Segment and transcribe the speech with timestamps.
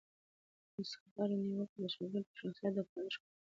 [0.73, 3.45] د استاد هره نیوکه د شاګرد د شخصیت د پالش کولو لپاره وي.